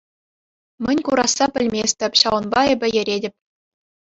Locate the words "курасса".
1.09-1.45